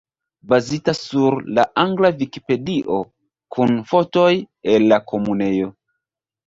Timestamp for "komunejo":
5.13-5.75